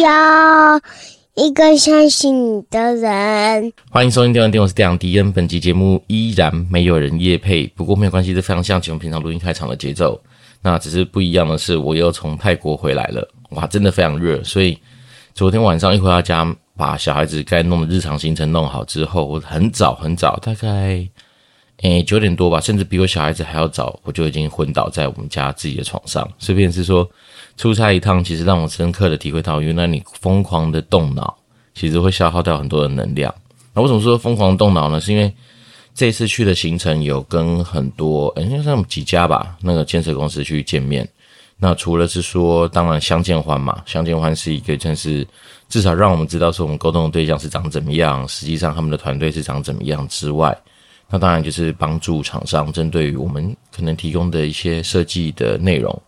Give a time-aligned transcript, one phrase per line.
[0.00, 0.80] 要
[1.34, 3.72] 一个相信你的人。
[3.90, 5.32] 欢迎收听《电玩店》，我是电玩迪恩。
[5.32, 10.20] 本集节目依然没有人夜配，不过没有关系，这非常像我们平常录音开场的节奏。
[10.62, 14.42] 那只是不一样的是，我又从泰国回来了，哇，真的非常热。
[14.44, 14.78] 所以
[15.34, 21.06] 昨天晚上一回到家，把小孩子该弄的日常行程弄好之后，我很早很早，大概。
[21.82, 26.28] 诶，九点多吧，甚至比我小孩子还要早，我就已经昏倒在我们家自己的床上。
[26.40, 27.08] 顺便是说，
[27.58, 31.36] 出差一趟，其实让我深刻的体会到，原来你疯狂的动脑，
[31.74, 33.34] 其实会消耗掉很多的能量。
[33.74, 35.00] 那为什么说疯狂动脑呢？
[35.00, 35.30] 是因为
[35.92, 41.06] 这次去的行程有跟很多，诶像几家吧，那个建设公司去见面。
[41.58, 45.26] 那除了是说，当然相见欢嘛，相见欢是一个，真是
[45.68, 50.56] 至少让我们知道说我们沟通的对象是长怎么样，实际上他们的团队是长怎么样之外。
[51.10, 56.02] 那当然就是帮助厂商针对于我们可能提供的一些设计的内容，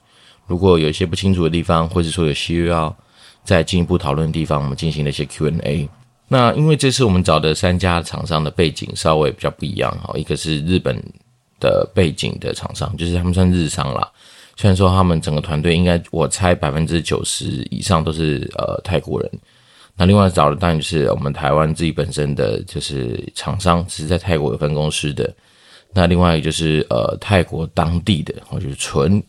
[0.51, 2.95] 如果有一些不清楚的地方，或者说有需要
[3.45, 5.89] 再进一步讨论的地方，我们进行了一些 Q&A。
[6.27, 11.01] 那因为这次我们找的三家厂商的背景稍微比较不一样哈，一个是日本
[11.61, 14.11] 的背景的厂商，就是他们算日商啦。
[14.57, 19.31] 虽然说他们整个团队应该我猜百分之九十以上都是呃泰国人。
[19.97, 25.33] 那另外找的当然就是我们台湾自己本身的就是厂商，只是在泰国有分公司的。
[25.93, 29.23] 那另外一个就是呃泰国当地的，或者是纯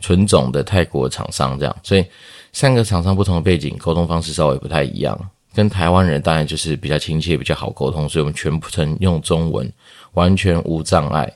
[0.00, 1.76] 纯种的泰国厂商这样。
[1.82, 2.04] 所以
[2.52, 5.18] 三个厂商不同的背景，沟通方式稍微不太一样。
[5.54, 9.70] 跟台湾人当然就是比较亲切，比较好沟通，所以我们全程用中文，
[10.12, 11.32] 完全无障碍。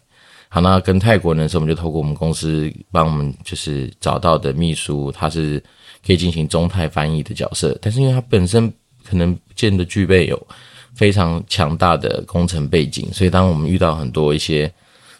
[0.49, 5.63] 好，那跟泰国人的时候，我们就透过我们公司帮我们就是找到的秘书，他是
[6.07, 8.73] 可以进行中泰翻译的角色，但是因为他本身。
[9.05, 10.47] 可能不见得具备有
[10.95, 14.73] 非常强大的工程背景，所以当我们遇到很多一些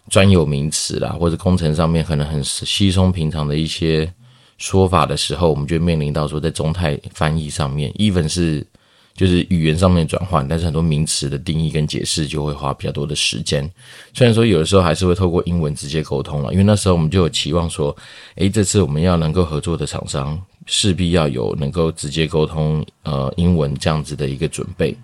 [0.09, 4.13] 专有名词啦，或者工程上面可能很稀松平常的一些
[4.59, 8.67] 说法的时候，我们就面临到说，在中泰翻译上面，even 是
[9.15, 13.69] 就是语言上面转换，但是很多名词的定义跟解释就会花比较多的时间。
[14.13, 17.97] 虽然说有的时候还是会透过英文直接沟通了，因为那时候我们就有期望说，
[18.37, 20.41] 诶，这次我们要能够合作的厂商。
[20.67, 24.97] 势必要有能够直接沟通，呃，英文这样子的一个准备，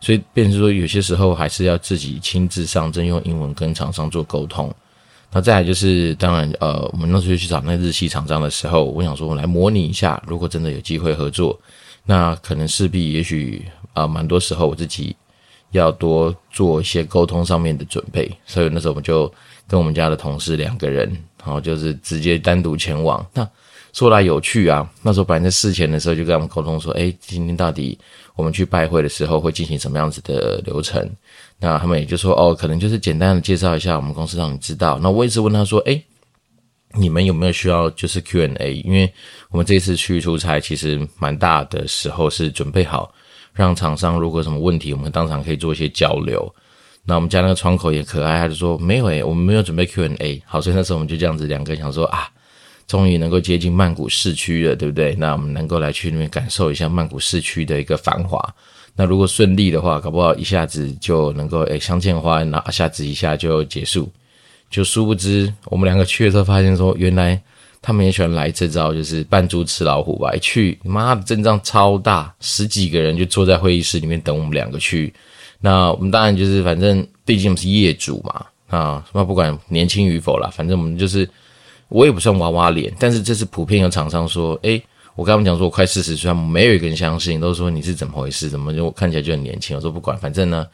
[0.00, 4.72] 所以变成说有些时候还是要自己亲自上阵用英文跟厂商做沟通。
[5.32, 11.58] 那再来就是，当然，呃，我们那时候去找那日系厂商的时候，我想说，我来模拟一下，如果真的有机会合作，
[12.04, 15.14] 那可能势必也许啊，蛮多时候我自己
[15.72, 18.30] 要多做一些沟通上面的准备。
[18.46, 19.30] 所以那时候我们就
[19.66, 21.10] 跟我们家的同事两个人，
[21.44, 23.46] 然后就是直接单独前往那。
[23.96, 27.98] 说来有趣啊，那时候本来在事前的时候就跟他们沟通说，哎，今天到底
[28.34, 31.10] 我们去拜会的时候会进行什么样子的流程？
[31.58, 34.98] 那他们也就说，哦，可能就是简单的介绍一下我们公司，让你知道。
[34.98, 35.98] 那我一直问他说，哎，
[36.92, 38.74] 你们有没有需要就是 Q&A？
[38.84, 39.10] 因为
[39.48, 43.10] 我们这次去出差其实蛮大的时候是准备好
[43.54, 46.54] 让厂商如果什么问题，我们当场可以做一些交流。
[47.02, 50.42] 那我们家那个窗口也可爱，他就说没有诶，我们没有准备 Q&A。
[50.44, 52.28] 好，所以那时候我们就这样子两个人想说啊。
[52.86, 55.14] 终于能够接近曼谷市区了，对不对？
[55.16, 58.40] 那我们能够来去那边感受一下曼谷市区的一个繁华。
[58.94, 64.10] 那如果顺利的话，搞不好一下子就能够诶相见欢，那下子一下就结束。
[64.70, 67.40] 就殊不知，我们两个去的时候发现说，原来
[67.82, 70.32] 他们也喜欢来这招，就是扮猪吃老虎吧。
[70.32, 75.12] 一去，妈的阵仗超大，十几个人就坐在会议室里面等我们两个去。
[75.60, 81.28] 那我们当然就是，反正毕竟我们是业主嘛，啊，那不管年轻与否啦，反正我们就是。
[81.88, 84.82] 我也不算娃娃脸，但是这是普遍有厂商说，诶，
[85.14, 88.48] 我跟他们讲说我快四十岁，没有一个人相信，都说你是怎么回事？
[88.48, 89.76] 怎么就看起来就很年轻？
[89.76, 90.66] 我说不管，反正呢，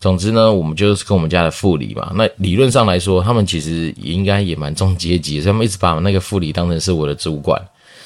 [0.00, 2.10] 总之呢，我们就是跟我们家的副理嘛。
[2.16, 7.62] 那理论上来说，他们其实应该也蛮重阶级，所以他们一直把那个副理当成是我的主管。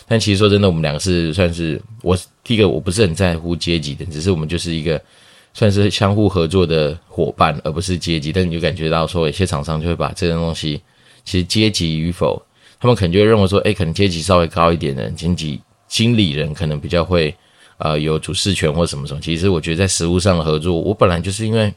[0.08, 5.00] 但其实说真的，我们两个是算是我第一个，我不是很在乎阶级的，只是我们就是一个
[5.54, 8.32] 算是相互合作的伙伴，而不是阶级。
[8.32, 10.82] 但你就感觉到说，有些厂商就会把这种东西，
[11.24, 12.42] 其实阶级与否。
[12.80, 17.34] 他们可能就会认为说，诶，可能阶级稍微高一点的经济经理人可能比较会，
[17.78, 19.20] 呃，有主事权或什么什么。
[19.20, 21.74] 其实我觉得在实务上的合作，我本来就是因为，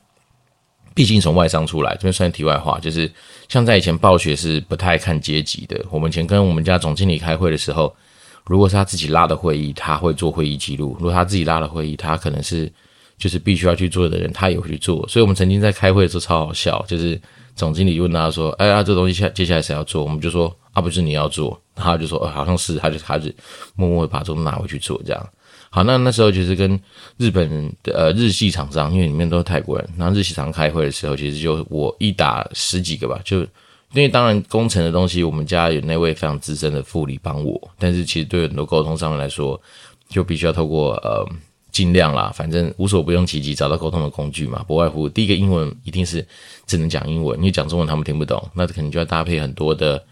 [0.93, 3.11] 毕竟从外商出来，这边算题外话，就是
[3.49, 5.83] 像在以前暴雪是不太看阶级的。
[5.89, 7.95] 我们以前跟我们家总经理开会的时候，
[8.45, 12.71] 如果是他自己拉的会议，他会做会议记录；如果他自己拉的会议，他可能是
[13.17, 15.07] 就是必须要去做的人，他也会去做。
[15.07, 17.19] 所以我们曾经在开会的时候超好笑，就是
[17.55, 20.55] 总经理就问他说：“哎呀，这东西下接下来谁要做？”我们就说。
[20.73, 23.29] 啊，不是你要做，他就说，呃，好像是，他就他就
[23.75, 25.29] 默默地把这拿回去做，这样。
[25.69, 26.79] 好，那那时候其实跟
[27.17, 33.39] 日本的呃日系厂商，因为里面都是泰国人，然后日系厂开会的时候，其实就我一打十几个吧，就
[33.93, 39.59] 因为当然工程的东西，我们家有那位非常资深的副理帮我，但是其实对很多沟通上面来说，
[40.09, 41.25] 就必须要透过呃
[41.71, 46.25] 尽量啦，反正无所不用其极，找到沟通的工具嘛，不外乎第一个英文一定是
[46.65, 50.03] 只能讲英文，因为讲中文他们听不懂，那可能就要搭配很多的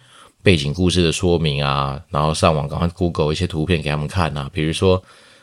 [0.50, 5.00] 背景故事的说明啊，然后上网赶快 Google 一些图片给他们看啊，比如说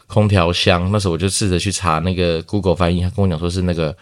[0.08, 3.96] 空调箱，那时候我就试着去查那个 Google 翻译，他跟我讲说是那个。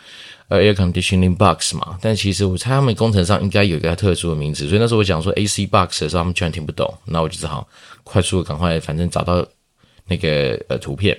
[0.49, 7.67] 呃，air conditioning box 嘛，但其实我猜他们工程上应该有一个特殊的名字，所以那时候我讲说 AC box 的时候，他们居然听不懂，那我就只好
[8.03, 9.45] 快速赶快，反正找到
[10.07, 11.19] 那个呃图片，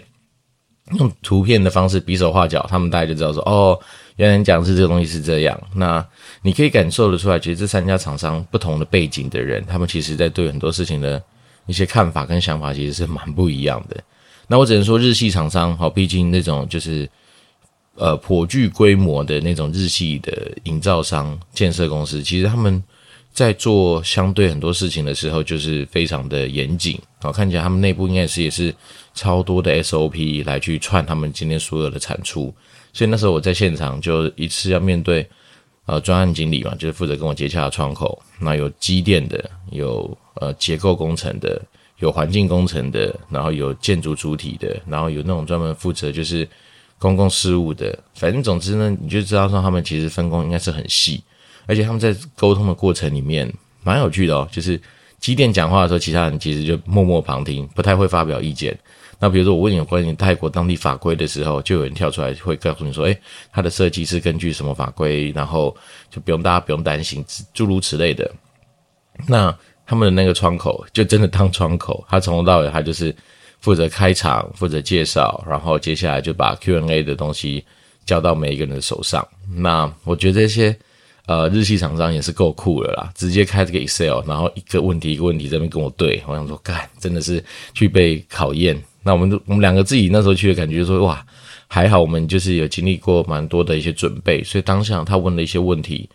[1.00, 3.80] 用图片的方式比手画脚，他们大概就知道说，哦，
[4.16, 5.60] 原来讲是这个东西是这样。
[5.74, 6.06] 那
[6.42, 11.22] 你可以感受得出来，其实这三家厂商不同的背景的人，他们其实在对很多事情的
[11.66, 14.04] 一些看法跟想法，其实是蛮不一样的。
[14.48, 17.10] 那我只能说日系厂商，好，毕竟那种就是。
[17.98, 22.84] 呃，颇具规模的那种日系的营造商、建设公司，其实他们
[23.32, 27.00] 在做相对很多事情的时候，就是非常的严谨。
[27.22, 28.76] 好，看起来他们内部应该是也是
[29.14, 32.54] 超多的 SOP 来去串他们今天所有的产出。
[32.96, 35.28] 所以那时候我在现场就一次要面对
[35.86, 38.20] 呃专案经理嘛，就是负责跟我接洽的窗口。
[38.40, 41.62] 那有机电的，有呃结构工程的，
[42.00, 46.48] 有环境工程的，然后有建筑主体的，然后有那种专门负责就是。
[46.98, 51.22] 公共事务的，反正总之呢，你就知道说他们其实分工应该是很细，
[51.66, 53.54] 而且他们在沟通的过程里面
[53.84, 54.48] 蛮有趣的哦。
[54.50, 54.82] 就是
[55.20, 58.76] 机电讲话的时候，其他人其实就默默旁听，不太会发表意见。
[59.20, 63.18] 那比如说我问你有关于泰国当地法规的时候，就有人跳出来会告诉你说：“诶，
[63.52, 65.76] 他的设计是根据什么法规？”然后
[66.10, 67.24] 就不用大家不用担心，
[67.54, 68.30] 诸如此类的。
[69.28, 73.16] 那他们的那个窗口就真的当窗口，他从头到尾他就是。
[73.62, 77.66] 负责开场，负责介绍，然后接下来就把 Q&A 的东西
[78.06, 79.28] 交到每一个人的手上。
[79.50, 80.78] 那我觉得这些
[81.26, 86.22] 呃日系厂商也是够酷了啦，直接开这个 Excel，然后一个问题一个问题在那边跟我对。
[86.28, 88.80] 我想说，干，真的是具备考验。
[89.06, 91.24] 那我们我们两个自己那时候去的感觉就说，哇，
[91.68, 96.10] 还好我们就是有经历过蛮多的一些准备，所以当下他问了一些问题。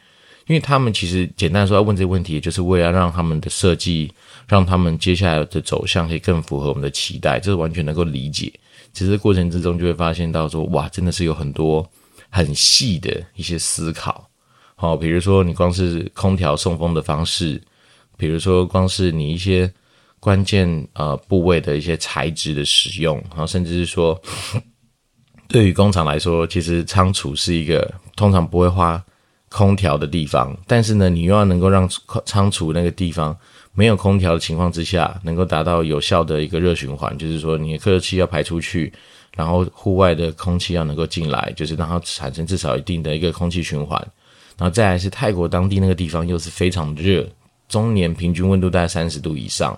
[0.46, 4.12] 因为他们其实简单说要问这些问题，就是为了让他们的设计，
[4.48, 8.52] 让他们接下来的走向可以更符合我们的期待，这是完全能够理解。
[8.92, 11.88] 其实过程之中就会发现到说，哇，真的是有很多
[12.31, 14.28] 很细的一些思考。
[14.75, 17.62] 好，比如说你光是空调送风的方式，
[18.16, 19.72] 比如说光是你一些
[20.20, 24.20] 关键呃部位的一些材质的使用，然后甚至是说，
[25.49, 29.02] 对于工厂来说，其实仓储是一个通常不会花。
[29.52, 31.90] 空调的地方，但是呢，你又要能够让
[32.25, 33.37] 仓储那个地方
[33.72, 38.93] 没有空调的情况之下，能够达到有效的一个热循环，就是说你的客热气要排出去，
[39.34, 44.00] 然后户外的空气要能够进来，就是让它产生至少一定的一个空气循环。
[44.56, 47.28] 然后再来是泰国当地那个地方又是非常热，
[47.69, 49.76] 中年平均温度大概三十度以上，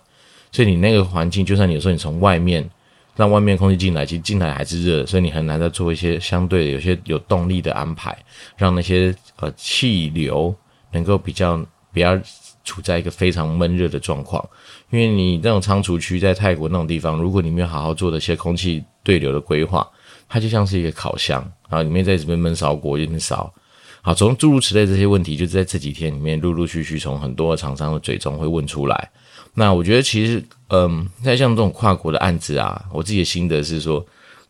[0.53, 2.71] 所以你那个环境，就算你有时候你从外面。
[3.15, 8.17] 让外面空气进来，其实进来还是热，所以你很难再做一些相对有些有动力的安排，
[8.57, 10.53] 让那些呃气流
[10.93, 11.63] 能够比较
[11.93, 12.19] 不要
[12.65, 14.43] 处在一个非常闷热的状况。
[14.89, 19.87] 因为你那种仓储区在泰国那种地方，如果你没有好好做的一些空气对流的规划，
[20.27, 23.53] 它就像是一个烤箱，然后里面在这边闷烧锅一边烧。
[24.01, 29.11] 好，从诸如此类这些问题，就是在这几天里面陆陆续续从很多厂商的嘴中会问出来。
[29.55, 34.05] 那我觉得其实，嗯，在像这种跨国的案子啊，我自己的心得是说，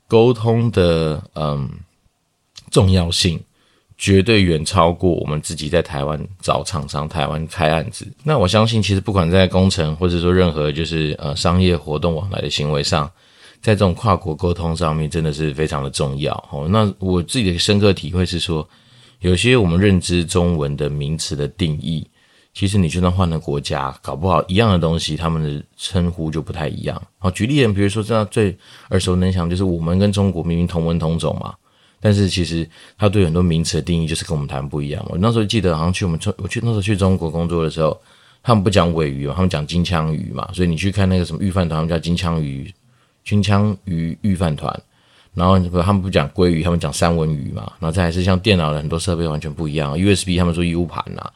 [0.07, 1.69] 沟通的嗯
[2.71, 3.41] 重要性
[3.99, 8.07] 绝对远超过我们自己在台湾找厂商、台湾开案子。
[8.23, 13.11] 那我相信，其实不管在工程或者说任何就是呃商业活动往来的行为上，
[13.61, 16.69] 在这种跨国沟通上面，真的是非常的重要哦。
[16.71, 18.69] 那我自己的深刻体会是说，
[19.19, 22.07] 有些我们认知中文的名词的定义。
[22.55, 27.01] 其实你就算换了国家，搞不好一样的东西，他们的称呼就不太一样。
[27.19, 28.55] 好，举例人，比如说这样最
[28.91, 31.55] 耳熟能详，就是我们跟中国明明同文同种嘛，
[31.99, 32.69] 但是其实
[32.99, 35.03] 他对很多名词的定义就是跟我们台湾不一样。
[35.09, 37.99] 我那时候记得好像去我们中，我去那时候去中国工作的时候，
[38.43, 42.71] 他们不讲尾鱼，他们讲金枪鱼嘛，所以你去看那个什么御饭团，他们叫金枪鱼，
[43.25, 44.79] 金枪鱼御饭团。
[45.35, 47.63] 然后他们不讲鲑鱼，他们讲三文鱼嘛。
[47.81, 51.33] 然后再还是像电脑的很多设备完全不一样，USB 他们说 U 盘呐。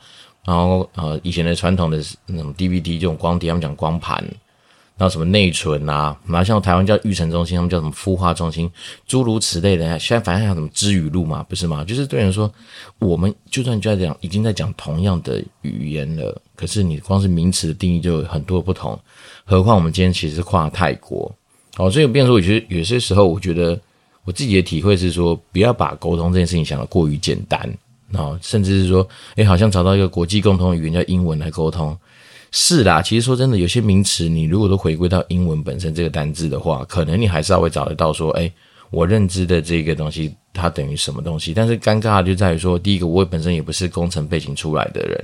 [0.46, 4.16] 然后呃，以前的传统的那种 DVD 这种光碟，他们讲光盘，
[4.96, 8.70] 然后什么内存啊，然后像台湾叫育成中心，他们叫什么孵化中心，
[9.08, 9.98] 诸如此类的。
[9.98, 11.84] 现在反正还有什么知语录嘛，不是吗？
[11.84, 12.48] 就是对人说，
[13.00, 18.96] 我们就算就在讲，已经在讲同样的语言了，可是你光是名词的定义就有很多不同，
[19.44, 21.34] 何况我们今天其实是跨泰国，
[21.76, 23.76] 哦，所以变说，我觉得有些时候，我觉得
[24.24, 27.68] 我自己的体会是说，不要把沟通这件事情想得过于简单。
[28.16, 29.06] 然后甚至是说，
[29.36, 31.96] 哎，好像找到一个国际共同语言叫英文来沟通。
[32.52, 38.50] 是啦，其实说真的，有些名词你如果都回归到英文本身这个单字的话，可能你还是要会找得到说，哎，
[38.90, 41.52] 我认知的这个东西它等于什么东西。
[41.52, 45.22] 但是尴尬就在于说，第一个我本身也不是工程背景出来的人，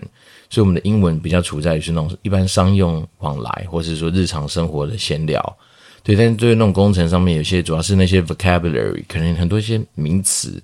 [0.51, 5.57] 所以我们的英文比较处在于是那种一般商用往来，或是说日常生活的闲聊。
[6.03, 10.61] 对，但是对于那种工程上面，有些主要是那些 vocabulary，可能很多一些名词，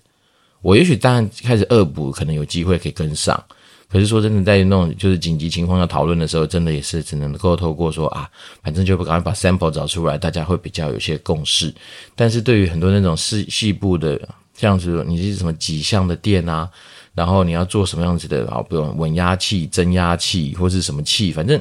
[0.62, 3.42] 我也许当然开始恶补，可能有机会可以跟上。
[3.90, 8.28] 可是说真的，在那种就是紧急情况要讨论的时候，真的也是只能够透过说啊，
[8.62, 11.74] 反正就赶快把 sample 找出来，大家会比较有些共识。
[12.14, 14.20] 但是对于很多那种细细部的，
[14.54, 16.68] 像是你是什么几项的电啊，
[17.14, 21.58] 然后你要做什么样子的啊，比如稳压器、增压器或是什么器，反正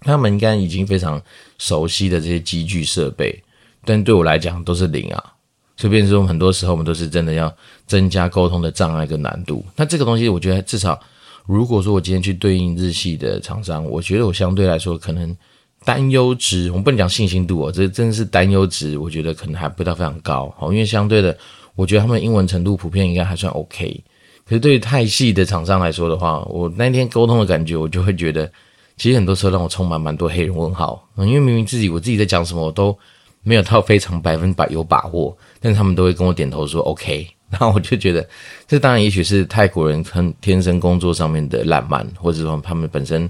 [0.00, 1.22] 他们应该已经非常
[1.58, 3.40] 熟悉的这些机具设备，
[3.84, 5.34] 但对我来讲都是零啊。
[5.78, 7.50] 所以变成说，很多时候我们都是真的要
[7.86, 9.64] 增加沟通的障碍跟难度。
[9.74, 11.00] 那这个东西，我觉得至少。
[11.46, 15.34] 如果说我今天去对应日系的厂商，我觉得我相对来说可能
[15.82, 21.34] 担忧值，我们不能讲信心度哦，这真的是担忧值，我觉得可能还不到非常高，好，因为相对的，
[21.74, 24.04] 我觉得他们英文程度普遍应该还算 OK。
[24.44, 28.50] 可是对于泰系的厂商来说的话，我那天沟通的感觉，我就会觉得，
[28.98, 32.94] 其实很多时候让我充满蛮多黑人问号，因为明明自己我自己在讲什么，我都
[33.42, 37.28] 没有到非常 百分百有把握，但他们都会跟我点头说 OK。
[37.50, 38.28] 然后我就觉得，
[38.66, 43.26] 这当然也许是泰国人很天生工作上面的烂漫，或者说他们本身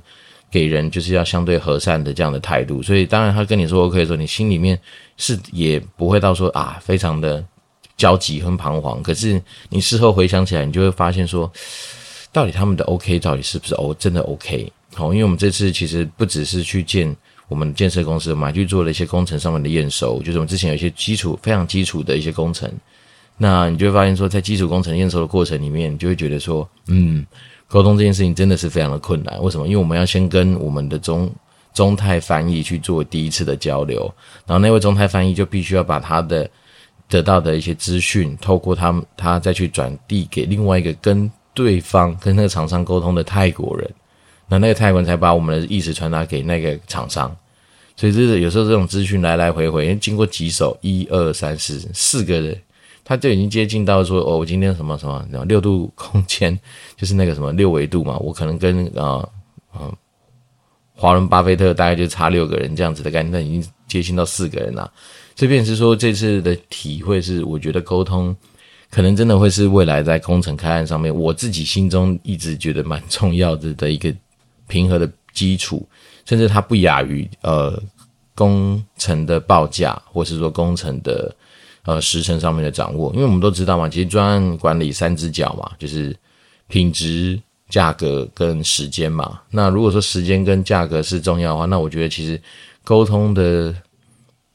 [0.51, 4.77] 给人就是要相对和善的这样的态度，所以当然他跟你说 OK 的时候，你心里面
[5.17, 7.45] 是也不会到说啊非常的
[7.97, 9.01] 焦急和彷徨。
[9.05, 11.49] 可是你事后回想起来，你就会发现说，
[12.33, 14.73] 到底他们的 OK 到底是不是 O 真的 OK？
[14.95, 17.15] 好，因为我们这次其实不只是去见
[17.49, 22.71] 我们建设公司，我们还去做了一些工程上面的验收，就是我们之前有一些基础非常基础的一些工程。
[23.37, 27.25] 那你就会发现说，在基础工程验收的过程里面，你就会觉得说，嗯，
[27.69, 29.41] 沟通这件事情真的是非常的困难。
[29.43, 29.67] 为什么？
[29.67, 31.31] 因为我们要先跟我们的中
[31.73, 34.13] 中泰翻译去做第一次的交流，
[34.45, 36.51] 然后那位中泰翻译就必须要把他的
[37.09, 43.89] 得到的一些资讯，透过他他再去转递给另外一个跟对方跟那个厂商沟通的泰国人，
[44.49, 47.35] 那那个泰国人才把我们的意思传达给那个厂商。
[47.97, 52.59] 所以这是有时候这种资讯来来回回，因为经过几手，一二三四四个人。
[53.05, 56.55] 他就已经接近到说，哦，我今天什么什么然后六度空间，
[56.95, 59.27] 就是那个什么六维度嘛，我可能跟啊
[59.73, 59.91] 啊
[60.95, 64.93] 华伦巴菲特大概就差六个人这样子的概念，那已经接近到四个人了。
[65.35, 68.37] 这便是说，这次的体会是，我觉得沟通
[68.91, 74.15] 可能真的会是未来在工程开案上面，我自己心中一直觉得蛮重要的的一个
[74.69, 75.85] 平和的基础，
[76.25, 77.83] 甚至它不亚于呃
[78.37, 81.35] 工程的报价，或是说工程的。
[81.85, 86.15] 呃，时程上面的掌握，因为我们都知道嘛，其实专案管理三只脚嘛，就是
[86.67, 89.41] 品质、价格跟时间嘛。
[89.51, 92.39] 那如果说时间跟价格是重要的话，那我觉得其实
[92.85, 93.75] 沟通的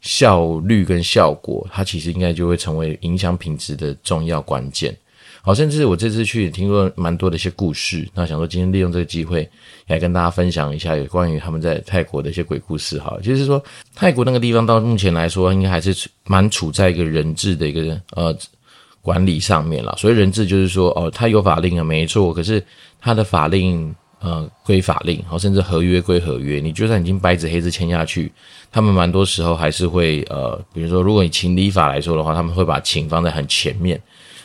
[0.02, 4.96] 效率跟效果，它其实应该就会成为影响品质的重要关键。
[5.46, 9.46] 好，甚至我这次去也听过蛮多的一些故事，那想说今天利用这个机会
[9.88, 12.98] 来跟大家分享一下有关于他们在泰国的一些鬼故事。
[12.98, 13.62] 哈，就是说
[13.94, 18.34] 泰国那个地方到目前来说，应该还是蛮处在一个人质的一个呃
[19.02, 19.94] 管理上面了。
[19.98, 22.64] 所以人质就是说，哦，他有法令啊，没错，可是
[23.02, 28.32] 他的法令呃归法令，好，甚至合约归合约，你就算已经白纸黑字签下去，
[28.72, 34.02] 他们蛮多时候还是会呃，比如说如果以情理法来说的话，他们会把情放在很前面。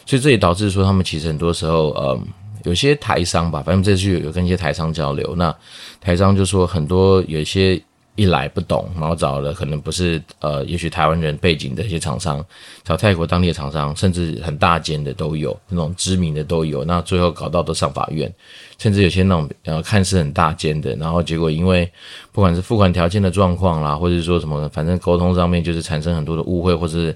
[0.09, 2.19] 所以这也导致说，他们其实很多时候，呃，
[2.65, 5.55] 有些台商吧，反正这次有跟一些台商交流，那
[6.00, 7.79] 台商就说很多有些
[8.17, 12.43] 一来不懂，然后找了可能不是呃，也许台湾人背景的一些厂商，
[12.83, 18.33] 找泰国当地的厂商，甚至很大间的都有，那种知名的都有，那最后搞到都上法院，
[18.79, 21.87] 甚至有些那种呃看似很大间的，然后结果因为
[22.33, 27.15] 不管是付款条件的状况啦，或者说什么，反正沟通上面就是产生很多的误会，或是。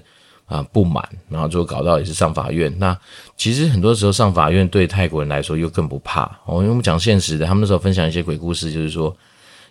[0.53, 2.71] 啊，不满，然后最后搞到也是上法院。
[2.77, 2.95] 那
[3.35, 9.15] 其实很多时候上法院对泰国人来说又更不怕哦，因为我们讲现实的，他们那时候分享一些鬼故事，就是说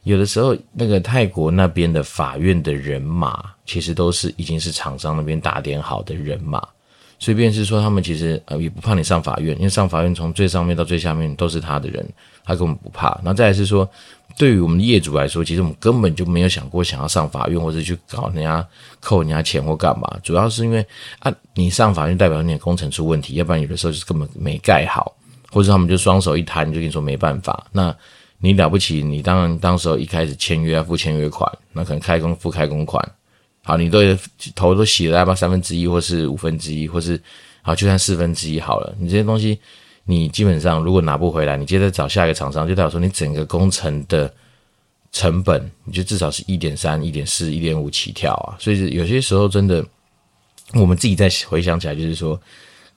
[0.03, 6.67] 有的时候那个泰国那边的法院的人马，其实都是已经是厂商那边打点好的人马。
[7.23, 12.05] 所以便是说，他们其实呃也不怕你上法院，因为上法院从最上面到最下面都是他的人，
[12.45, 13.11] 他根本不怕。
[13.23, 13.89] 然后再来是说，
[14.37, 18.67] 对于我们业主来说，其实我们根本就没有想过想要上法院或者去搞人家
[18.99, 20.19] 扣人家钱或干嘛。
[20.21, 20.85] 主要是因为
[21.21, 25.15] 啊，你上法院代表你的工程出问题，要不然有的时候就是根本没盖好，
[25.53, 27.65] 或者他们就双手一摊就跟你说没办法。
[27.71, 27.95] 那
[28.39, 33.01] 你了不起，你当然当时候一开始签约要付签约款，那可能开工付开工款。
[33.65, 34.01] 好，你都
[34.55, 37.21] 头都洗了，要不三分之一，或是五分之一，或是
[37.63, 38.95] 好，就算四分之一好了。
[38.99, 39.59] 你这些东西
[40.05, 44.33] 你基本上如果拿不回来，你接着找下一个厂商，就代表说你整个工程的
[45.13, 48.57] 成本，你就至少是一点三、一点四、一点五起跳啊。
[48.59, 49.85] 所以有些时候真的，
[50.75, 52.41] 我们自己在回想起来，就是说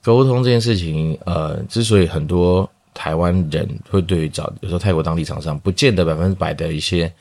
[0.02, 7.12] 沟通这件事情，呃，之所以很多台湾人会对于找有时候泰国当地厂商，不见得百分之百的一些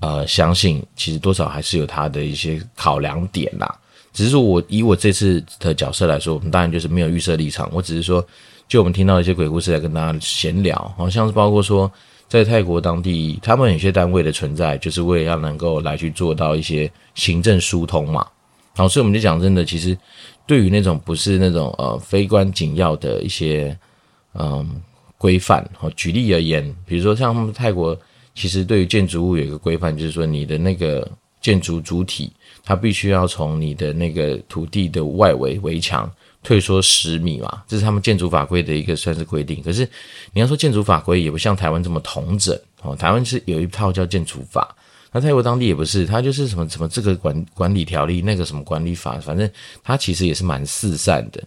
[0.00, 3.78] 呃相信，其实多少还是有他的一些考量点啦。
[4.12, 7.68] 只是说我以我这次的角色来说，我们当然就是没有预设立场。
[7.72, 8.24] 我只是说，
[8.68, 11.90] 就我们听到一些鬼故事来跟大家闲聊，好像是包括说，
[12.28, 18.24] 在泰国当地，他们有些单位的存在，就是为了要能够来去做到一些行政疏通嘛。
[18.76, 19.98] 好，所以我们就讲真的，其实
[20.46, 23.76] 对于那种不是那种呃非关紧要的一些
[24.34, 24.80] 嗯
[25.18, 27.96] 规范，好，举例而言，比如说像泰国，
[28.34, 31.10] 其实对于建筑物有一个规范，就是说你的那个
[31.40, 32.32] 建筑主体。
[32.66, 36.10] 它必须要从你的那个土地的外围围墙
[36.42, 39.62] 退缩十米嘛，这是他们建筑法规的一个算是规定。
[39.62, 39.86] 可是
[40.32, 44.74] 你要说建筑法规也不像台湾这么统整哦，台湾是有一套叫建筑法，
[45.12, 49.50] 那泰国当地也不是，它就是什么什么这个管管理条例，那个什么管理法，反正
[49.82, 51.44] 它其实也是蛮四散的。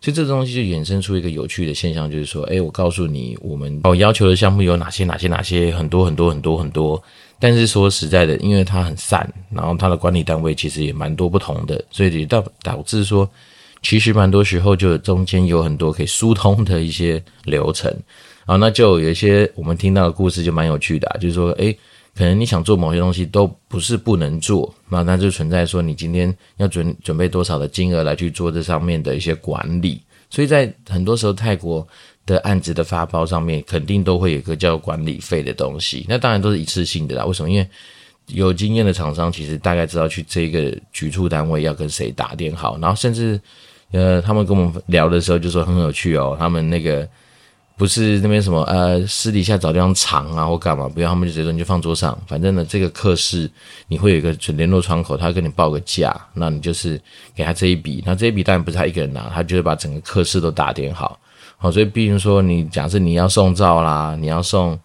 [0.00, 7.02] 所以这个东西就衍生出一个有趣的现象，就是说，诶，我告诉你，我们哦要求的项目有哪些，哪些，哪些，很多很多很多很多。
[7.38, 13.28] 但是说实在的，因为它很散，然后它的管理单位其实也蛮多不同的，所以导导致说，
[13.82, 17.90] 其实蛮多时候就中间有很多可以疏通的一些流程，
[18.46, 21.76] 然后那就有一些我们听到的故事就蛮有趣的啊，就是说，诶，
[22.20, 31.88] 可能你想做某些东西都不是不能做，那那就存在说你今天要准准备多少的金额来去做这上面的一些管理，所以在很多时候泰国。
[32.26, 37.24] 的案子的发包上面肯定都会有一个叫管理费的东西，那当然都是一次性的啦。
[37.24, 37.50] 为什么？
[37.50, 37.66] 因为
[38.26, 43.40] 有经验的厂商其实大概知道去这个局处单位要跟谁打点好，然后甚至
[43.90, 47.08] 呃，他们跟我们聊的时候就说很有趣哦，他们那个
[47.80, 53.50] 不是那边什么呃私底下找地方藏啊或干嘛，不要他们就直接说你就放桌上，反正呢这个课室
[53.88, 57.00] 你会有一个联络窗口，他跟你报个价，那你就是
[57.34, 61.18] 给他这一笔，那这一笔当然不是他一个人拿，他就会把整个课室都打点好。
[61.56, 64.78] 好，所以比如说你假设你要送照啦，你要送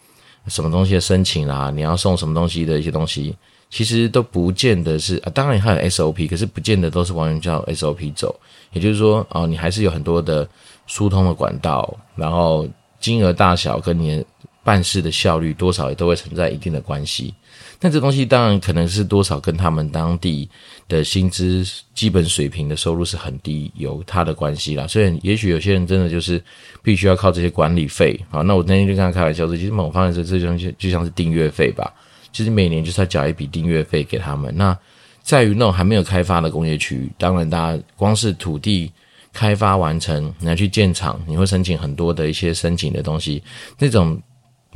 [0.48, 3.36] 什么东西的申请啦，你要送什么东西的一些东西，
[3.70, 8.34] 其实都不见得是啊，当然还有 SOP，可是不见得都是完全照 SOP 走。
[8.72, 10.48] 也就是说，哦，你还是有很多的
[10.88, 12.68] 疏通的管道，然后
[13.06, 14.26] 金额大小跟你
[14.64, 17.32] 办事的效率多少也都会存在一定的关系。
[17.80, 20.50] 那这东西当然可能是多少跟他们当地
[20.88, 21.64] 的薪资
[21.94, 24.88] 基本水平的收入是很低，有它的关系啦。
[24.88, 26.44] 所以也许有些人真的就是
[26.82, 28.20] 必须要靠这些管理费。
[28.32, 31.94] 好，那我那天就跟他开玩笑说，其实某方面说这东西就像是订阅费吧，
[32.34, 34.52] 其实每年就是要缴一笔订阅费给他们。
[34.58, 34.76] 那
[35.22, 38.92] 在于那种还没有开发的工业区，当然大家光是土地
[39.36, 43.44] 开发完成，你要去建厂，你会申请很多的一些申请的东西，
[43.78, 44.18] 那种。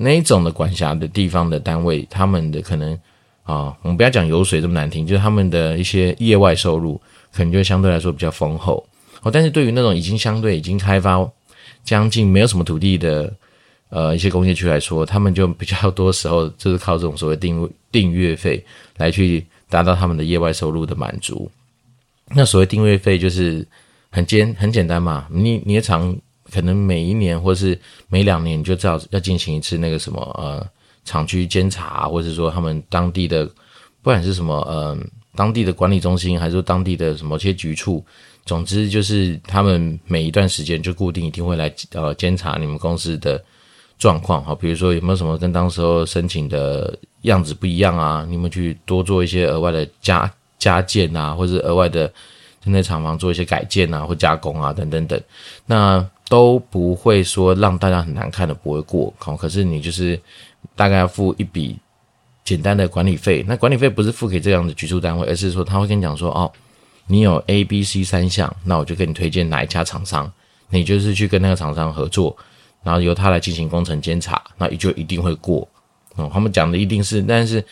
[0.02, 2.98] 那一种的管辖的地方的单位，他们的可能
[3.44, 6.96] 啊，我们不要讲油水这么难听，就是他们的一些业外收入，
[7.34, 8.82] 可能就相对来说比较丰厚
[9.24, 9.30] 哦。
[9.30, 11.30] 但是对于那种已经相对已经开发
[11.84, 13.30] 将近没有什么土地的
[13.90, 18.64] 呃一些工业区来说，他们就比较多时候就是靠这种所谓订订阅费
[18.96, 21.52] 来去达到他们的业外收入的满足。
[22.30, 23.68] 那所谓订阅费就是
[24.10, 26.16] 很简很简单嘛，你你也常。
[26.52, 30.68] 可能每一年或是每两年，你就知道要进行一次那个什么呃
[31.06, 34.98] 厂区监察，或者是说他们当地的不管是什么呃
[35.36, 38.04] 当地的管理中心，还是说当地的什么些局处，
[38.48, 43.40] 总之就是他们每一段时间就固定一定会来呃监察你们公司的
[44.00, 52.12] 状况哈，比如说有没有什么跟当时候申请的样子不一样啊，你们去多做一些额外的加加建啊，或者是额外的
[52.70, 55.20] 针对厂房做一些改建啊或加工啊等等等，
[55.66, 56.08] 那。
[56.30, 60.22] 都不会说让大家很难看的不会过，可是你就是
[60.76, 61.76] 大概要付一笔
[62.46, 63.44] 简单的管理费。
[63.48, 66.52] 那管理费不是付给这样的居住单位，而是说他会跟你讲说，哦，
[67.08, 70.32] 你有 A、B、C 三项，那我就给你推荐哪一家厂商，
[70.70, 72.38] 你就是去跟那个厂商合作，
[72.84, 75.68] 然后由他来进行工程监察，那也就一定会过。
[76.16, 77.66] 哦，他们讲的一定是，但是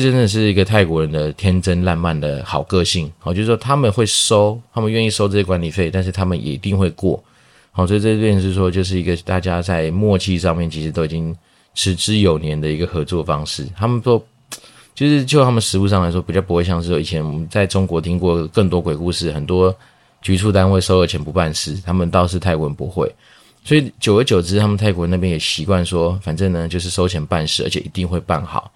[0.00, 3.08] 这真的是一个泰国人的天真烂漫的好个性。
[3.20, 7.22] 好，就是说他们会收，他们愿意收这些管理费，但是他们也一定会过。
[7.70, 11.32] 好，所以这边是说，就是一个大家在默契上面，其实都已经
[11.76, 13.68] 持之有年的一个合作方式。
[13.76, 14.20] 他们说，
[14.96, 19.72] 就是就他们实务上来说，比较不会像是以前我们在中国听过更多鬼故事，很多
[20.22, 23.08] 局处单位收了钱不办事，他们倒是泰国人不会。
[23.62, 28.72] 所以久而久之，他们泰国那边也习惯说，反正呢就是收钱办事，而且一定会办好。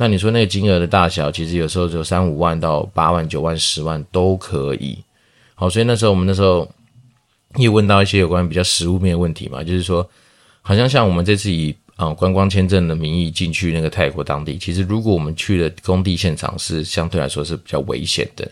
[0.00, 4.98] 那你说那个金额的大小，其实有时候只有三五万到八万、九万、十万都可以。
[5.54, 6.66] 好，所以那时候我们那时候。
[7.56, 10.08] 也问到一些有关比较实物面的问题嘛，就是说，
[10.62, 18.48] 好像像我们这次以啊、观光签证的名义进去那个泰国当地，其实如果我们去了工地现场，是相对来说是比较危险的，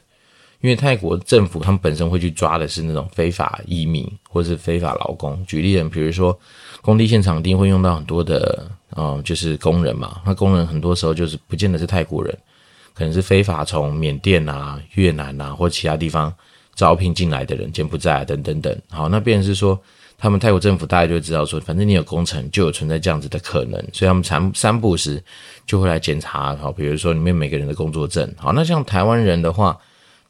[0.61, 5.47] 因为泰国政府他们本身会去抓的是那种非法移民或是非法劳工。
[5.47, 6.37] 举例人，比如说
[6.83, 12.37] 工地现场一定会用到很多的、呃，就是工人嘛，那工人很多时候就是不见得是泰国人，
[12.93, 16.35] 可能是非法从缅甸啊、越南啊或其他地方。
[16.75, 19.77] 招聘进来的人，柬埔寨啊，等等等，好，那变成是说，
[20.17, 25.21] 他们泰国政府大概就知道说，反正你有工程，就有存在这样子的可能，所以他们三三不时
[25.67, 29.77] 就会来检查，好，比如说里面每个人的工作证，好，那像台湾人的话，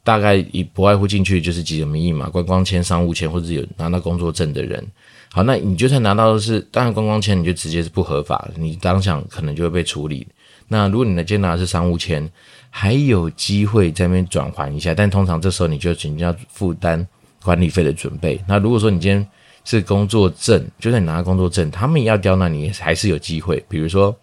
[0.03, 4.83] 大概一不外乎进去就是几种名义嘛，观光签、商务签，或者有拿到工作证的人，
[5.31, 10.27] 好，那你就算拿到的是，当然观光签你就直接是不合法，你当场可能就会被处理。
[10.67, 12.27] 那如果你的今天拿的是商务签，
[12.69, 17.07] 还有机会在那边转换一下，但通常这时候你就肯定要负担
[17.43, 18.39] 管理费的准备。
[18.47, 19.27] 那如果说你今天
[19.63, 23.63] 是工作证，就算你拿了工作证，他们也要刁难你，还是有机会。
[23.69, 24.15] 比如说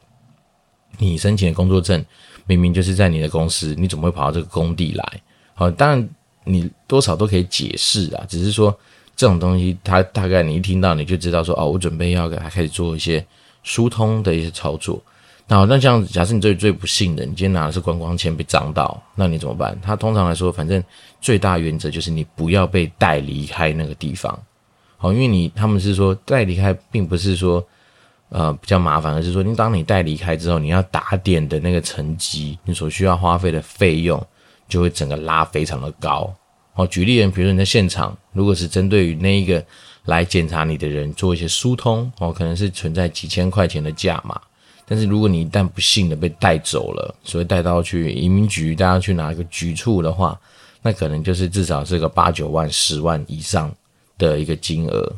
[0.98, 2.04] 你申请的工作证
[2.46, 5.22] 明明就是在你的公司，你怎么会跑到这个工地来？
[5.54, 6.08] 好，当然
[6.44, 8.76] 你多少都可以解释啊，只是说
[9.16, 13.24] 这种东西，它大概你一听到你就知道说哦，我准备要给他开始做一些
[13.62, 15.02] 疏通的一些操作。
[15.48, 19.78] 那好，那这样子，假设你最最不幸的，你今天拿的是观光签被脏到，那你怎么办？
[19.80, 20.82] 他通常来说，反正
[21.20, 24.36] 最大原则就是你不要被带离开那个地方。
[24.98, 27.64] 好，因为你他们是说带离开，并不是说
[28.28, 34.20] 呃比较麻烦，而是说你当你带离开之后，你要打点的那个成绩，你所需要花费的费用
[34.68, 36.34] 就会整个拉非常的高。
[36.76, 39.64] 哦，举例人，比如说你在现场，如果是针对于那一个
[40.04, 44.40] 来检查你的人做一些疏通，哦，可能是存在几千块钱的价码。
[44.88, 50.38] 但是如果你一旦不幸的被带走了，所以带到去移民局，大家去拿一个局处的话，
[50.82, 53.74] 那可能就是至少是个八九万、十万以上
[54.18, 55.12] 的一个金额。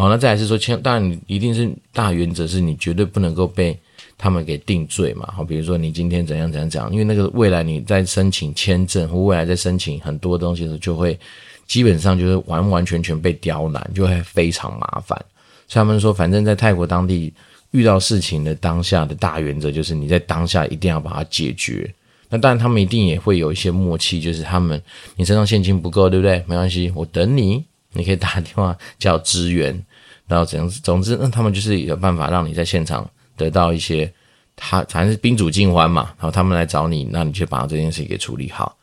[0.00, 3.78] 好，那再来是说，签当然你一定是大原则是你绝对不能够被
[4.16, 5.28] 他们给定罪嘛。
[5.36, 11.18] 好，比如说你今天怎样怎样讲，因为那个未来你在申请签证或未来在申请很多东西的时候，就会
[11.66, 15.18] 基本上就是完完全全被刁难，就会非常麻烦。
[15.66, 17.32] 所以他们说，反正在泰国当地。
[17.72, 21.86] 遇到事情的当下的大原则就是你在当下一定要把它解决。
[22.30, 24.82] 那当然他们一定也会有一些默契，就是他们
[25.16, 26.42] 你身上现金不够，对不对？
[26.46, 29.84] 没关系，我等你，你可以打电话叫支援，
[30.28, 30.68] 然后怎样？
[30.68, 34.12] 总之，那他们就是有办法让你在现场得到一些，
[34.54, 36.10] 他反正是宾主尽欢嘛。
[36.18, 38.76] 然后他们来找你，那你就把这件事给处理好。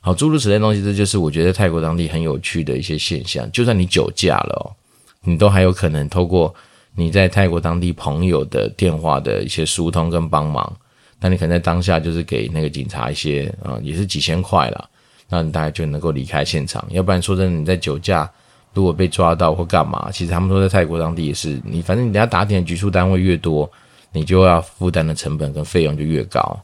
[0.00, 3.50] 好，诸如此类东西，这就是我觉得泰国当地很有趣的一些现象。
[3.52, 4.76] 就算你酒驾了，
[5.22, 6.54] 你都还有可能透过。
[6.94, 10.76] 你在泰国当地朋友的电话的一些疏通跟帮忙，
[11.20, 14.90] 那你可能在当下就是给那个警察一些啊、嗯，也是几千块了，
[15.28, 16.84] 那你大概就能够离开现场。
[16.90, 18.28] 要不然说真的，你在酒驾
[18.74, 23.70] 如果被抓到或干嘛，其实他们说在泰国当地也是，你反正你等下打点的局处单位越多，
[24.12, 26.58] 你就要负担的成本跟费用就越高。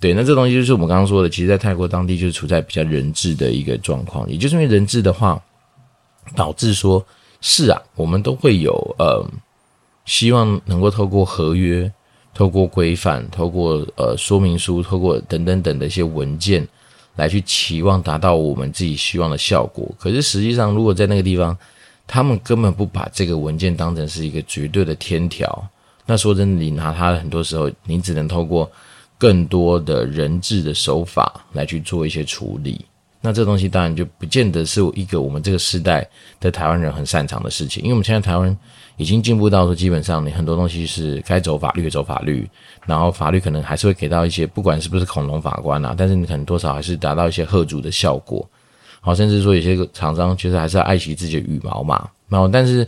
[0.00, 5.42] 对，那这东西就是我们刚刚说的，其实，在泰国当地就是处在比较人治的一个状况，也就是因为人治的话，
[6.36, 7.04] 导致说
[7.40, 9.24] 是啊，我们都会有呃。
[10.04, 11.92] 希望能够透过合约、
[12.32, 16.66] 透过规范、透过呃说明书、透过等等等的一些文件，
[17.18, 19.92] 来去期望达到我们自己希望的效果。
[19.98, 21.58] 可是实际上，如果在那个地方，
[22.06, 25.68] 他们根本不把这个文件当成是一个绝对的天条，
[26.06, 28.70] 那说真的，你拿它很多时候，你只能透过
[29.18, 32.84] 更多的人质的手法来去做一些处理。
[33.20, 36.08] 那这东西当然就不见得是一个我们这个时代
[36.40, 38.56] 的台湾人很擅长的事情，因为我们现在台湾。
[39.00, 42.50] 已经进步到说，基本上你很多东西是该走法律走法律，
[42.84, 48.44] 然后法律可能还是会给到一些，不管是不是恐龙法官啊，但是你可能多少还是达到一些吓阻的效果。
[49.00, 52.08] 好，甚至说有些厂商其实还是要爱惜自己的羽毛嘛。
[52.28, 52.84] 然后，但是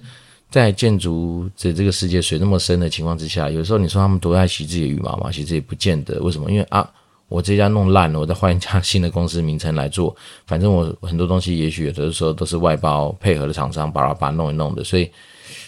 [0.51, 6.21] 在建筑的这个世界水那么深的情况之下，有时候你说他们多爱惜自己的羽毛嘛，其实也不见得。
[6.25, 6.51] 为什么？
[6.51, 6.91] 因为啊，
[7.31, 10.15] 我这家弄烂了，我再换一家新的公司名称来做，
[10.47, 15.11] 反正我很多东西也许有的时候都是外包配合的厂商，巴拉巴拉弄一弄的，所以。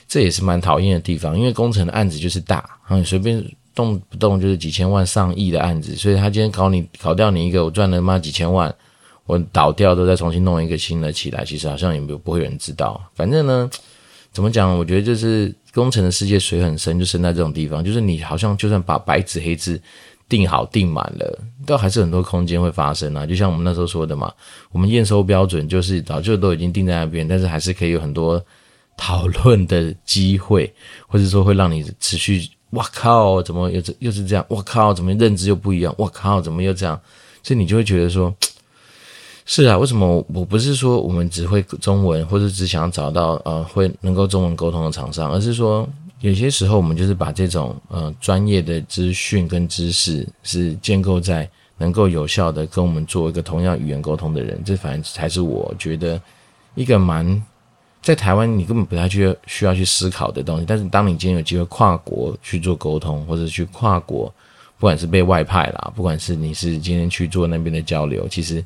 [0.07, 3.42] 这也是蛮讨厌的地方，因为工程的案子就是大，你随便
[3.75, 8.72] 动不动就是几千万、上亿的案子，所以他今天搞你搞掉你一个，我赚了妈几千万，
[9.25, 13.03] 我倒掉都再重新弄一个新的起来，其实好像也没有不会有人知道。
[13.14, 13.70] 反正呢，
[14.33, 14.79] 怎么讲？
[14.79, 19.81] 我觉得就是工程的世界水很深，就深在这种地方，就是你好像就算把白纸黑字
[20.29, 23.27] 定好定满了，都还是很多空间会发生啊。
[23.27, 24.33] 就像我们那时候说的嘛，
[24.70, 28.42] 我们验收标准就是早就都已经定在那边，但是还是可以有很多。
[28.94, 30.72] 讨论的机会，
[31.09, 34.44] 或者说会让你持续，哇靠，怎么又这又是这样？
[34.51, 35.92] 哇靠，怎么认知又不一样？
[35.96, 37.01] 哇靠，怎么又这样？
[37.42, 38.33] 所以你就会觉得说，
[39.46, 45.88] 是啊，为什么我不是说我们只会中文，或者只想找到呃会能够中文沟通的厂商，而是说
[46.22, 56.20] 有些时候我们就是把这种呃专业的资讯跟知识是建构在能够有效的跟我们做一个同样语言沟通的人，这反而才是我觉得
[56.74, 57.42] 一个蛮
[58.00, 60.64] 在台湾你根本不太去需要去思考的东西。
[60.66, 64.32] 但是当你今天有机会跨国去做沟通，或者去跨国，
[64.78, 68.64] 不管是被外派啦，不管是你是今天去做那边的交流，其实。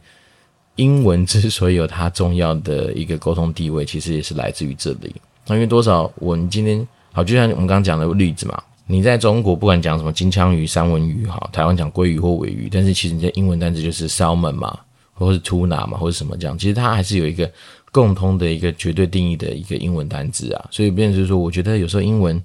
[0.76, 5.10] 英文之所以有它重要的一个沟通地位，其实也是来自于这里。
[5.46, 6.86] 那因为多少，我们今天
[7.16, 14.78] 好，就像我们刚刚讲的例子嘛，你在中国不管讲什么金枪鱼、三文鱼，哈，台湾讲鲑鱼或尾鱼，但是其实你在英文单词就是 salmon 嘛，
[15.14, 17.50] 或是 tuna 嘛，或者什么这样，其实它还是有一个
[17.90, 20.68] 共通的一个绝对定义的一个英文单词啊。
[20.70, 22.38] 所以，变成说，我觉得有时候英文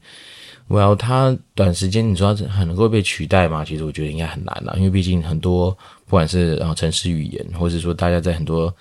[0.69, 3.65] ，well，它短时间你说它很能够被取代嘛？
[3.65, 5.77] 其实我觉得应该很难了，因为毕竟很多。
[6.05, 8.73] 不管是然后程式语言，或者说大家在很多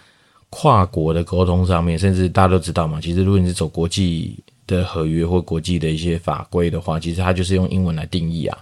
[0.50, 4.37] 跨国的沟通上面，甚至大家都知道嘛，其实如果你是走国际
[4.76, 8.59] 的合约或国际的一些法规的话，其实它就是用英文来定义啊。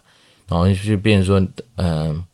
[0.49, 2.25] 然后就变成说，嗯、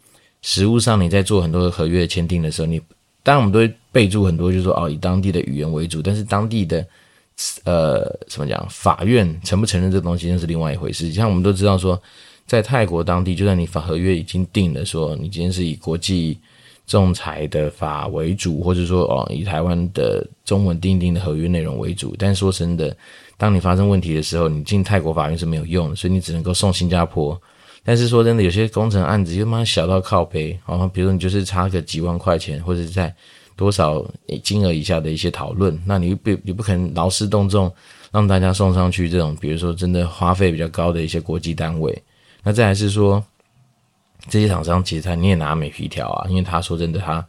[0.42, 2.80] 实务上你在做很多的合约签订的时候，你
[3.22, 6.86] 当然我们都会备注很多，就是说哦，以当地的语言为主，但是当地的
[7.64, 11.12] 呃，怎么讲，法院承不承认这东西，那是另外一回事。
[11.12, 12.00] 像我们都知道说。
[12.46, 16.38] 在泰国当地，就算你法合约已经定了，说你今天是以国际
[16.86, 22.94] 仲裁的法为主，或者说哦以台湾的中文订定的合约内容为主，但说真的，
[23.36, 27.40] 当你发生问题的时候，你进泰国法院是没有用的，所以你只能够送新加坡。
[27.86, 33.14] 但是说真的，有些工程案子又妈小到靠背，然后比如说你就是差个几万块钱，或者在
[33.56, 34.04] 多少
[34.42, 37.70] 金额以下的一些讨论，那你不你不可能劳师动众
[38.10, 41.96] 让大家送上去这种，比如说真的花费比较高的一些国际单位。
[42.42, 43.22] 那再来是说，
[44.28, 47.26] 这些厂商其实他你也拿美皮条啊，因为他说真的，他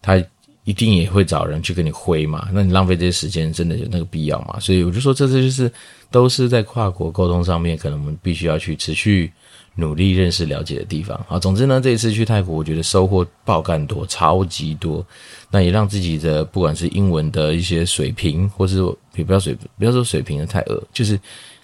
[0.00, 0.24] 他
[0.64, 4.58] 一定也会找人去跟你挥嘛，那你浪费这些时间，真的有那个必要吗？
[4.60, 5.70] 所以我就说，这次就是
[6.10, 9.30] 都是在跨国沟通上面，可能我们必须要去持续
[9.76, 11.16] 努力认识了解的地方。
[11.28, 15.06] 啊，总之呢，这一次去泰国，我觉得收获爆干多，超级多。
[15.50, 18.78] 那也让自己的不管是英文的一些水平，或是
[19.14, 21.18] 也不要水不要说水平的太恶，就是。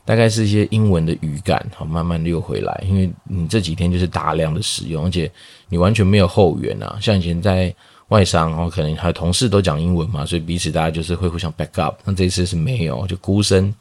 [0.04, 2.84] 大概是一些英文的语感，好，慢慢溜回来。
[2.88, 5.30] 因为你这几天就是大量的使用，而且
[5.68, 6.98] 你完全没有后援啊。
[7.00, 7.72] 像以前在
[8.08, 12.00] 外商，哦，可能还有同事都讲英文嘛，所以彼此大家就是会互相 back up。
[12.04, 13.72] 那这一次是没有，就孤身，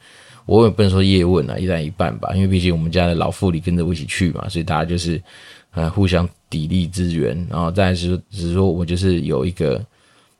[0.45, 2.31] 我也不能说叶问啊，一人一半吧。
[2.35, 5.21] 因为毕竟我们家的老妇女跟着我一起去嘛，所以大家就是
[5.71, 7.35] 呃互相砥砺支援。
[7.49, 9.83] 然后再是，只是说我就是有一个。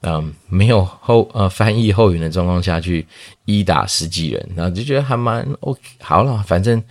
[0.01, 3.05] 嗯，没有后呃翻译后援的状况下去
[3.45, 5.79] 一打十几人，然后就觉得还蛮 OK。
[5.99, 6.81] 好了，反正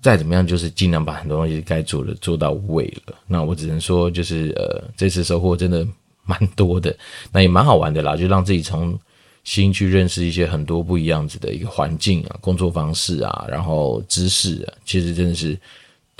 [0.00, 3.14] 再怎么样，就是尽量把很多东西该做的做到位了。
[3.26, 5.86] 那我只能说，就是呃这次收获真的
[6.24, 6.96] 蛮多的，
[7.30, 8.98] 那也蛮好玩的啦，就让自己从
[9.44, 15.58] 新去认识一些很多不一样子的一个环境啊、工作方式啊，然后知识啊，其实真的是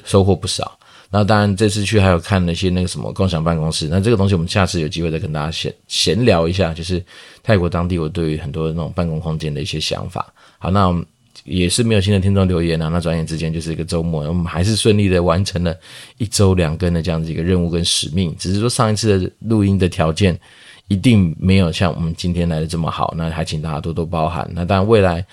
[0.05, 0.79] 收获不少。
[1.13, 3.89] 那当然，这次去还有看了一些那个什么共享办公室。
[3.91, 7.05] 那这个东西我们下次有机会再跟大家闲闲聊一下，就是
[7.43, 10.33] 泰国当地我对于很多那种办公空间的一些想法。
[10.61, 11.05] 好，那我们
[11.43, 12.89] 也是没有新的听众留言啊。
[12.89, 15.77] 那转眼之间就是一个周末，我们还是顺利的完成了
[16.19, 18.33] 一周两更的这样子一个任务跟使命。
[18.39, 20.39] 只是说上一次的录音的条件
[20.87, 24.49] 一定没有像我们今天来的这么好，那还请大家多多包涵。
[24.55, 25.27] 那当然未来。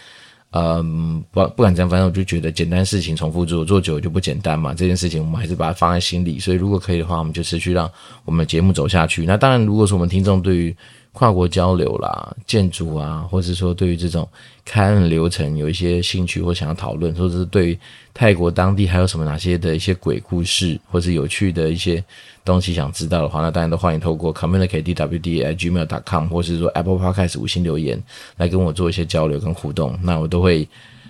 [0.51, 4.73] 嗯，不不敢这样，反正我就觉得简单事情重复做，做久了就不简单嘛。
[4.73, 7.89] 这件事情我们还是把它放在心里，所以如果可以的话，我们就持续让
[8.23, 9.25] 我们的节目走下去。
[9.25, 10.75] 那当然，如果说我们听众对于
[11.17, 14.29] 跨国交流啦、建筑啊，或是说对于这种
[14.63, 17.79] 开案流程有一些兴趣或想要讨论，或者是对于
[18.13, 22.03] 泰国当地还有什么哪些的一些鬼故事，或是有趣的一些。
[22.45, 28.01] 东西想知道的话，那当然都欢迎透过 communicatedwd@gmail.com，或是说 Apple Podcast 五星留言
[28.37, 29.99] 来跟我做一些交流跟互动。
[30.01, 30.65] 那我都会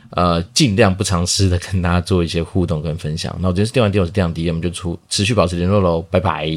[0.09, 3.37] 呃尽量不藏私的跟大家做一些互动跟分享。
[3.39, 6.49] 那我今天是电玩店，我是电玩 D，我们就出持续保持联络喽，拜拜。